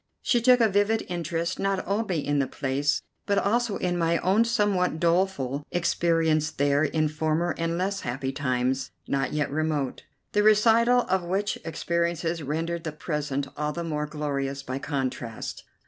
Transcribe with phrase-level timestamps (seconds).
[0.23, 4.45] She took a vivid interest, not only in the place, but also in my own
[4.45, 11.01] somewhat doleful experience there in former and less happy times, not yet remote, the recital
[11.01, 15.65] of which experiences rendered the present all the more glorious by contrast.